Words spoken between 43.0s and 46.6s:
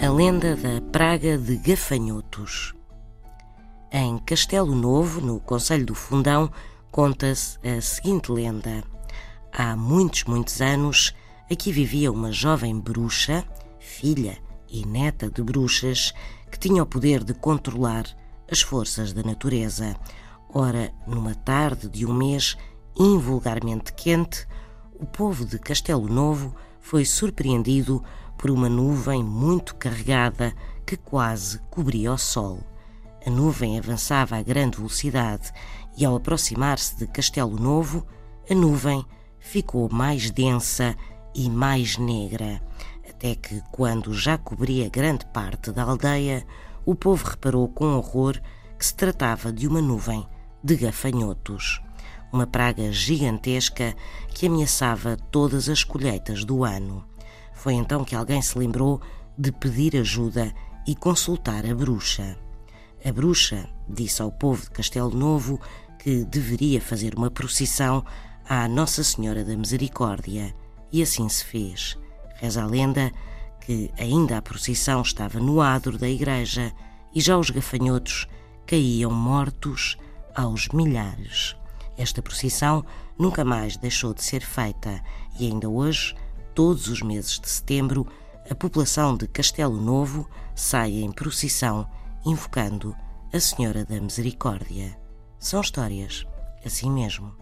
até que, quando já cobria grande parte da aldeia,